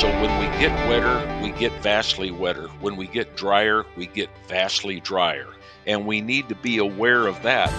So 0.00 0.08
when 0.08 0.40
we 0.40 0.46
get 0.58 0.72
wetter, 0.88 1.40
we 1.40 1.52
get 1.52 1.72
vastly 1.80 2.32
wetter. 2.32 2.66
When 2.80 2.96
we 2.96 3.06
get 3.06 3.36
drier, 3.36 3.86
we 3.96 4.08
get 4.08 4.28
vastly 4.48 4.98
drier. 4.98 5.46
And 5.86 6.04
we 6.04 6.20
need 6.20 6.48
to 6.48 6.56
be 6.56 6.78
aware 6.78 7.28
of 7.28 7.40
that. 7.44 7.70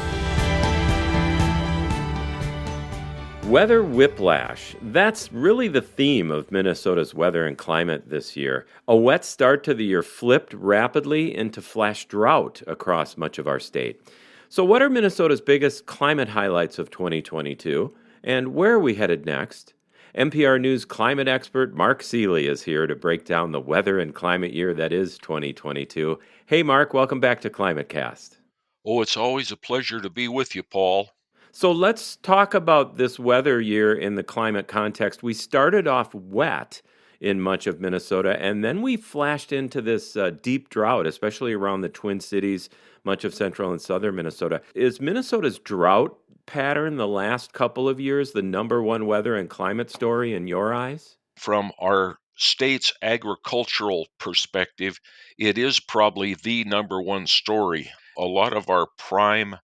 Weather 3.48 3.84
whiplash. 3.84 4.78
That's 4.82 5.32
really 5.34 5.68
the 5.68 5.82
theme 5.82 6.32
of 6.32 6.54
Minnesota's 6.54 7.14
weather 7.14 7.46
and 7.46 7.58
climate 7.58 8.10
this 8.10 8.38
year. 8.38 8.66
A 8.88 8.96
wet 8.96 9.26
start 9.26 9.66
to 9.66 9.74
the 9.74 9.84
year 9.84 10.02
flipped 10.02 10.54
rapidly 10.54 11.36
into 11.36 11.62
flash 11.62 12.06
drought 12.06 12.62
across 12.66 13.18
much 13.18 13.38
of 13.38 13.48
our 13.48 13.60
state. 13.60 14.02
So, 14.48 14.64
what 14.64 14.82
are 14.82 14.90
Minnesota's 14.90 15.42
biggest 15.42 15.86
climate 15.86 16.30
highlights 16.30 16.80
of 16.80 16.90
2022? 16.92 17.94
And 18.24 18.56
where 18.56 18.74
are 18.74 18.80
we 18.80 18.96
headed 18.96 19.26
next? 19.26 19.74
MPR 20.16 20.62
News 20.62 20.86
climate 20.86 21.28
expert 21.28 21.76
Mark 21.76 22.02
Seeley 22.02 22.48
is 22.48 22.64
here 22.64 22.88
to 22.88 22.96
break 22.96 23.26
down 23.26 23.52
the 23.52 23.60
weather 23.60 24.00
and 24.00 24.16
climate 24.16 24.54
year 24.54 24.74
that 24.74 24.94
is 24.94 25.18
2022. 25.18 26.18
Hey, 26.46 26.64
Mark, 26.64 26.94
welcome 26.94 27.20
back 27.20 27.42
to 27.42 27.50
ClimateCast. 27.50 28.38
Oh, 28.86 29.02
it's 29.02 29.18
always 29.18 29.52
a 29.52 29.58
pleasure 29.58 30.00
to 30.00 30.10
be 30.10 30.30
with 30.30 30.56
you, 30.56 30.64
Paul. 30.64 31.10
So 31.52 31.70
let's 31.70 32.16
talk 32.16 32.54
about 32.54 32.96
this 32.96 33.20
weather 33.20 33.60
year 33.60 33.94
in 33.94 34.16
the 34.16 34.24
climate 34.24 34.70
context. 34.70 35.22
We 35.22 35.34
started 35.34 35.86
off 35.86 36.16
wet 36.16 36.82
in 37.20 37.42
much 37.42 37.68
of 37.68 37.82
Minnesota, 37.82 38.42
and 38.42 38.64
then 38.64 38.82
we 38.82 38.96
flashed 38.96 39.52
into 39.52 39.82
this 39.82 40.16
uh, 40.16 40.30
deep 40.42 40.70
drought, 40.70 41.08
especially 41.08 41.52
around 41.52 41.82
the 41.82 41.90
Twin 41.90 42.22
Cities, 42.22 42.70
much 43.04 43.26
of 43.26 43.34
central 43.34 43.72
and 43.72 43.82
southern 43.82 44.16
Minnesota. 44.16 44.62
Is 44.76 45.02
Minnesota's 45.02 45.60
drought 45.60 46.18
pattern 46.46 46.98
the 46.98 47.08
last 47.08 47.54
couple 47.54 47.90
of 47.90 48.00
years 48.00 48.32
the 48.32 48.42
number 48.42 48.82
one 48.82 49.06
weather 49.06 49.36
and 49.36 49.50
climate 49.50 49.90
story 49.90 50.34
in 50.34 50.48
your 50.48 50.74
eyes? 50.74 51.18
From 51.38 51.72
our 51.80 52.18
state's 52.38 52.94
agricultural 53.02 54.08
perspective, 54.20 55.00
it 55.38 55.58
is 55.58 55.80
probably 55.80 56.36
the 56.36 56.64
number 56.66 57.02
one 57.02 57.28
story. 57.28 57.92
A 58.18 58.26
lot 58.26 58.54
of 58.54 58.70
our 58.70 58.88
prime 58.98 59.56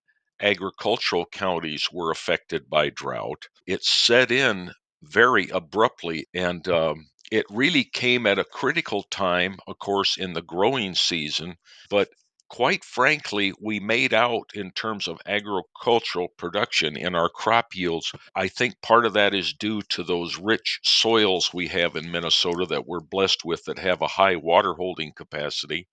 agricultural 0.41 1.25
counties 1.31 1.89
were 1.91 2.11
affected 2.11 2.69
by 2.69 2.89
drought. 2.89 3.47
It 3.67 3.83
set 3.83 4.31
in 4.31 4.71
very 5.03 5.49
abruptly 5.49 6.27
and 6.33 6.67
um, 6.67 7.07
it 7.31 7.45
really 7.49 7.85
came 7.85 8.27
at 8.27 8.39
a 8.39 8.43
critical 8.43 9.03
time, 9.03 9.57
of 9.65 9.79
course, 9.79 10.17
in 10.17 10.33
the 10.33 10.41
growing 10.41 10.95
season, 10.95 11.55
but 11.89 12.09
quite 12.51 12.83
frankly, 12.83 13.53
we 13.61 13.79
made 13.79 14.13
out 14.13 14.51
in 14.53 14.69
terms 14.71 15.07
of 15.07 15.21
agricultural 15.25 16.27
production 16.27 16.97
in 16.97 17.15
our 17.15 17.29
crop 17.29 17.73
yields. 17.73 18.11
I 18.35 18.49
think 18.49 18.81
part 18.81 19.05
of 19.05 19.13
that 19.13 19.33
is 19.33 19.53
due 19.53 19.81
to 19.83 20.03
those 20.03 20.37
rich 20.37 20.81
soils 20.83 21.53
we 21.53 21.69
have 21.69 21.95
in 21.95 22.11
Minnesota 22.11 22.65
that 22.65 22.85
we're 22.85 22.99
blessed 22.99 23.45
with 23.45 23.63
that 23.65 23.79
have 23.79 24.01
a 24.01 24.07
high 24.07 24.35
water 24.35 24.73
holding 24.73 25.13
capacity 25.13 25.87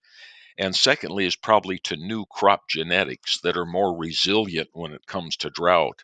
and 0.58 0.74
secondly 0.74 1.26
is 1.26 1.36
probably 1.36 1.78
to 1.78 1.96
new 1.96 2.26
crop 2.26 2.62
genetics 2.68 3.38
that 3.42 3.56
are 3.56 3.64
more 3.64 3.96
resilient 3.96 4.68
when 4.72 4.92
it 4.92 5.06
comes 5.06 5.36
to 5.36 5.50
drought. 5.50 6.02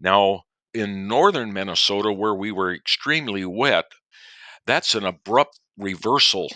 Now, 0.00 0.44
in 0.72 1.08
northern 1.08 1.52
Minnesota, 1.52 2.12
where 2.12 2.36
we 2.36 2.52
were 2.52 2.72
extremely 2.72 3.44
wet, 3.44 3.86
that's 4.64 4.94
an 4.94 5.04
abrupt 5.04 5.58
reversal 5.76 6.48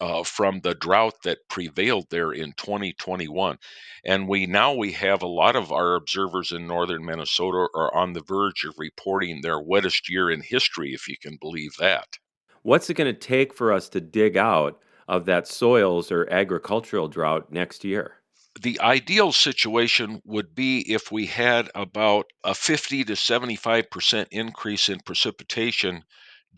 uh, 0.00 0.22
from 0.22 0.60
the 0.60 0.74
drought 0.74 1.14
that 1.24 1.48
prevailed 1.48 2.06
there 2.10 2.32
in 2.32 2.52
2021 2.52 3.58
and 4.04 4.28
we 4.28 4.46
now 4.46 4.72
we 4.74 4.92
have 4.92 5.22
a 5.22 5.26
lot 5.26 5.56
of 5.56 5.72
our 5.72 5.94
observers 5.94 6.52
in 6.52 6.66
northern 6.66 7.04
minnesota 7.04 7.66
are 7.74 7.94
on 7.94 8.12
the 8.12 8.22
verge 8.22 8.64
of 8.64 8.74
reporting 8.78 9.40
their 9.40 9.60
wettest 9.60 10.08
year 10.08 10.30
in 10.30 10.40
history 10.40 10.92
if 10.94 11.08
you 11.08 11.16
can 11.20 11.36
believe 11.40 11.72
that 11.78 12.18
what's 12.62 12.90
it 12.90 12.94
going 12.94 13.12
to 13.12 13.18
take 13.18 13.54
for 13.54 13.72
us 13.72 13.88
to 13.88 14.00
dig 14.00 14.36
out 14.36 14.78
of 15.08 15.24
that 15.24 15.48
soils 15.48 16.12
or 16.12 16.30
agricultural 16.30 17.08
drought 17.08 17.50
next 17.50 17.82
year? 17.84 18.16
The 18.60 18.80
ideal 18.80 19.32
situation 19.32 20.20
would 20.24 20.54
be 20.54 20.80
if 20.92 21.12
we 21.12 21.26
had 21.26 21.70
about 21.74 22.26
a 22.44 22.54
50 22.54 23.04
to 23.04 23.12
75% 23.12 24.26
increase 24.30 24.88
in 24.88 25.00
precipitation 25.00 26.04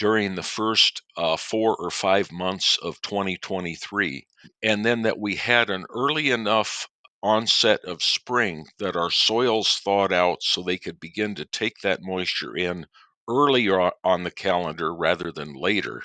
during 0.01 0.35
the 0.35 0.43
first 0.43 1.03
uh, 1.17 1.37
four 1.37 1.77
or 1.77 1.93
five 1.93 2.33
months 2.33 2.79
of 2.83 3.01
2023, 3.03 4.27
and 4.65 4.85
then 4.85 5.03
that 5.03 5.21
we 5.21 5.37
had 5.37 5.71
an 5.71 5.87
early 5.91 6.31
enough 6.33 6.89
onset 7.23 7.85
of 7.85 8.03
spring 8.03 8.67
that 8.81 8.97
our 8.97 9.13
soils 9.13 9.81
thawed 9.85 10.13
out 10.13 10.43
so 10.43 10.63
they 10.63 10.79
could 10.79 10.99
begin 10.99 11.37
to 11.37 11.45
take 11.45 11.79
that 11.83 12.03
moisture 12.03 12.57
in 12.57 12.87
earlier 13.29 13.93
on 14.03 14.25
the 14.25 14.33
calendar 14.33 14.93
rather 14.95 15.31
than 15.31 15.55
later 15.55 16.03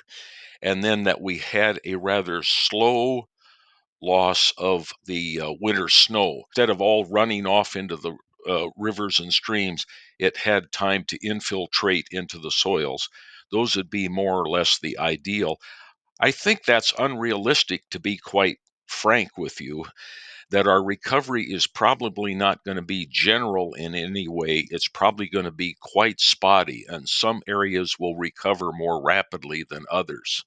and 0.62 0.84
then 0.84 1.04
that 1.04 1.20
we 1.20 1.38
had 1.38 1.80
a 1.84 1.94
rather 1.96 2.42
slow 2.42 3.28
loss 4.02 4.52
of 4.58 4.92
the 5.06 5.40
uh, 5.40 5.52
winter 5.60 5.88
snow. 5.88 6.42
Instead 6.50 6.70
of 6.70 6.80
all 6.80 7.04
running 7.06 7.46
off 7.46 7.76
into 7.76 7.96
the 7.96 8.16
uh, 8.48 8.68
rivers 8.76 9.18
and 9.20 9.32
streams, 9.32 9.86
it 10.18 10.36
had 10.36 10.70
time 10.72 11.04
to 11.04 11.18
infiltrate 11.26 12.08
into 12.12 12.38
the 12.38 12.50
soils. 12.50 13.08
Those 13.50 13.76
would 13.76 13.90
be 13.90 14.08
more 14.08 14.40
or 14.40 14.48
less 14.48 14.78
the 14.78 14.98
ideal. 14.98 15.58
I 16.20 16.30
think 16.30 16.64
that's 16.64 16.94
unrealistic 16.98 17.84
to 17.90 18.00
be 18.00 18.16
quite 18.16 18.58
frank 18.86 19.36
with 19.36 19.60
you 19.60 19.84
that 20.50 20.66
our 20.66 20.82
recovery 20.82 21.44
is 21.44 21.66
probably 21.66 22.34
not 22.34 22.62
going 22.64 22.76
to 22.76 22.82
be 22.82 23.08
general 23.10 23.74
in 23.74 23.94
any 23.94 24.28
way. 24.28 24.66
It's 24.70 24.88
probably 24.88 25.28
going 25.28 25.44
to 25.44 25.50
be 25.50 25.76
quite 25.80 26.20
spotty, 26.20 26.84
and 26.88 27.08
some 27.08 27.42
areas 27.48 27.96
will 27.98 28.16
recover 28.16 28.70
more 28.72 29.02
rapidly 29.02 29.64
than 29.68 29.84
others. 29.90 30.44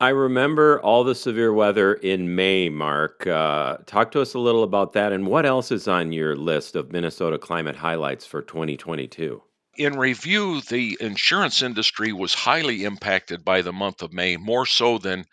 I 0.00 0.08
remember 0.08 0.80
all 0.80 1.04
the 1.04 1.14
severe 1.14 1.52
weather 1.52 1.94
in 1.94 2.34
May, 2.34 2.68
Mark. 2.68 3.24
Uh, 3.24 3.76
talk 3.86 4.10
to 4.12 4.20
us 4.20 4.34
a 4.34 4.40
little 4.40 4.64
about 4.64 4.94
that 4.94 5.12
and 5.12 5.28
what 5.28 5.46
else 5.46 5.70
is 5.70 5.86
on 5.86 6.12
your 6.12 6.34
list 6.34 6.74
of 6.74 6.90
Minnesota 6.90 7.38
climate 7.38 7.76
highlights 7.76 8.26
for 8.26 8.42
2022. 8.42 9.40
In 9.78 9.96
review, 9.96 10.60
the 10.60 10.98
insurance 11.00 11.62
industry 11.62 12.12
was 12.12 12.34
highly 12.34 12.84
impacted 12.84 13.42
by 13.42 13.62
the 13.62 13.72
month 13.72 14.02
of 14.02 14.12
May, 14.12 14.36
more 14.36 14.66
so 14.66 14.98
than 14.98 15.24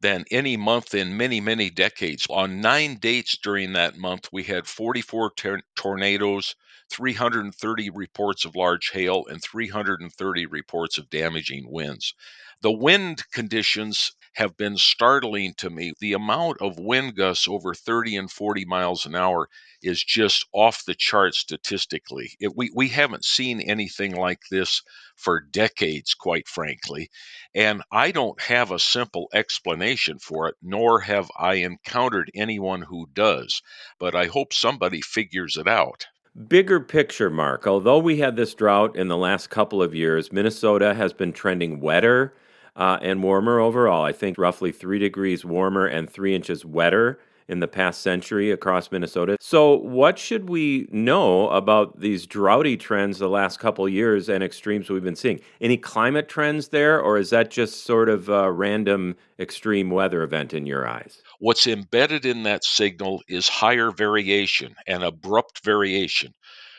than 0.00 0.24
any 0.30 0.56
month 0.56 0.94
in 0.94 1.18
many, 1.18 1.38
many 1.38 1.68
decades. 1.68 2.26
On 2.30 2.62
nine 2.62 2.96
dates 2.96 3.36
during 3.36 3.74
that 3.74 3.98
month, 3.98 4.30
we 4.32 4.44
had 4.44 4.66
44 4.66 5.32
tor- 5.32 5.62
tornadoes, 5.76 6.54
330 6.90 7.90
reports 7.90 8.46
of 8.46 8.56
large 8.56 8.88
hail, 8.90 9.26
and 9.26 9.42
330 9.42 10.46
reports 10.46 10.96
of 10.96 11.10
damaging 11.10 11.70
winds. 11.70 12.14
The 12.62 12.72
wind 12.72 13.30
conditions 13.32 14.12
have 14.34 14.56
been 14.56 14.76
startling 14.76 15.54
to 15.58 15.70
me. 15.70 15.92
The 16.00 16.12
amount 16.12 16.60
of 16.60 16.78
wind 16.78 17.16
gusts 17.16 17.46
over 17.48 17.74
30 17.74 18.16
and 18.16 18.30
40 18.30 18.64
miles 18.64 19.06
an 19.06 19.14
hour 19.14 19.48
is 19.82 20.02
just 20.02 20.46
off 20.52 20.84
the 20.84 20.94
chart 20.94 21.34
statistically. 21.34 22.30
It, 22.40 22.56
we, 22.56 22.70
we 22.74 22.88
haven't 22.88 23.24
seen 23.24 23.60
anything 23.60 24.16
like 24.16 24.40
this 24.50 24.82
for 25.16 25.40
decades, 25.40 26.14
quite 26.14 26.48
frankly. 26.48 27.10
And 27.54 27.82
I 27.92 28.10
don't 28.10 28.40
have 28.40 28.70
a 28.70 28.78
simple 28.78 29.28
explanation 29.32 30.18
for 30.18 30.48
it, 30.48 30.56
nor 30.62 31.00
have 31.00 31.30
I 31.38 31.54
encountered 31.54 32.30
anyone 32.34 32.82
who 32.82 33.08
does. 33.12 33.62
But 34.00 34.14
I 34.14 34.26
hope 34.26 34.52
somebody 34.52 35.00
figures 35.00 35.56
it 35.56 35.68
out. 35.68 36.06
Bigger 36.48 36.80
picture, 36.80 37.30
Mark. 37.30 37.64
Although 37.64 38.00
we 38.00 38.18
had 38.18 38.34
this 38.34 38.54
drought 38.54 38.96
in 38.96 39.06
the 39.06 39.16
last 39.16 39.50
couple 39.50 39.80
of 39.80 39.94
years, 39.94 40.32
Minnesota 40.32 40.92
has 40.94 41.12
been 41.12 41.32
trending 41.32 41.80
wetter 41.80 42.34
uh, 42.76 42.98
and 43.02 43.22
warmer 43.22 43.60
overall. 43.60 44.04
I 44.04 44.12
think 44.12 44.38
roughly 44.38 44.72
three 44.72 44.98
degrees 44.98 45.44
warmer 45.44 45.86
and 45.86 46.08
three 46.08 46.34
inches 46.34 46.64
wetter 46.64 47.18
in 47.48 47.60
the 47.60 47.68
past 47.68 48.00
century 48.00 48.50
across 48.50 48.90
Minnesota. 48.90 49.36
So, 49.40 49.76
what 49.76 50.18
should 50.18 50.48
we 50.48 50.88
know 50.90 51.48
about 51.50 52.00
these 52.00 52.26
droughty 52.26 52.76
trends 52.76 53.18
the 53.18 53.28
last 53.28 53.58
couple 53.58 53.88
years 53.88 54.28
and 54.28 54.42
extremes 54.42 54.88
we've 54.88 55.04
been 55.04 55.16
seeing? 55.16 55.40
Any 55.60 55.76
climate 55.76 56.28
trends 56.28 56.68
there, 56.68 57.00
or 57.00 57.18
is 57.18 57.30
that 57.30 57.50
just 57.50 57.84
sort 57.84 58.08
of 58.08 58.28
a 58.28 58.50
random 58.50 59.16
extreme 59.38 59.90
weather 59.90 60.22
event 60.22 60.54
in 60.54 60.66
your 60.66 60.88
eyes? 60.88 61.22
What's 61.38 61.66
embedded 61.66 62.24
in 62.24 62.44
that 62.44 62.64
signal 62.64 63.22
is 63.28 63.48
higher 63.48 63.90
variation 63.90 64.74
and 64.86 65.02
abrupt 65.02 65.64
variation. 65.64 66.34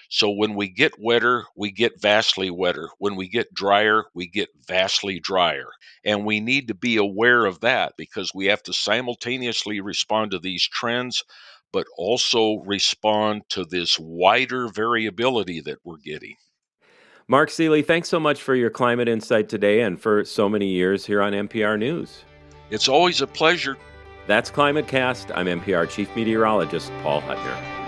So 0.10 0.30
when 0.30 0.56
we 0.56 0.69
get 0.69 1.00
wetter, 1.00 1.46
we 1.56 1.72
get 1.72 2.00
vastly 2.00 2.50
wetter. 2.50 2.90
When 3.00 3.16
we 3.16 3.28
get 3.28 3.54
drier, 3.54 4.06
we 4.13 4.28
get 4.28 4.50
vastly 4.68 5.19
drier. 5.19 5.68
And 6.04 6.25
we 6.25 6.40
need 6.40 6.68
to 6.68 6.74
be 6.74 6.98
aware 6.98 7.46
of 7.46 7.62
that 7.62 7.94
because 7.98 8.34
we 8.34 8.46
have 8.48 8.63
to 8.63 8.74
simultaneously 8.74 9.81
respond 9.81 10.31
to 10.31 10.40
these 10.40 10.68
trends, 10.68 11.24
but 11.72 11.88
also 11.98 12.62
respond 12.66 13.44
to 13.50 13.66
this 13.66 13.98
wider 14.00 14.68
variability 14.68 15.62
that 15.62 15.80
we're 15.84 15.98
getting. 15.98 16.36
Mark 17.28 17.50
Seeley, 17.50 17.81
thanks 17.81 18.07
so 18.07 18.19
much 18.19 18.42
for 18.42 18.54
your 18.54 18.69
climate 18.69 19.07
insight 19.07 19.50
today 19.50 19.81
and 19.81 20.00
for 20.00 20.24
so 20.24 20.48
many 20.48 20.68
years 20.68 21.06
here 21.06 21.24
on 21.24 21.34
MPR 21.34 21.80
News. 21.80 22.24
It's 22.69 22.88
always 22.88 23.22
a 23.22 23.28
pleasure. 23.28 23.78
That's 24.28 24.52
ClimateCast. 24.52 25.31
I'm 25.36 25.48
MPR 25.48 25.90
Chief 25.90 26.13
Meteorologist 26.16 26.92
Paul 27.02 27.22
Huttner. 27.22 27.85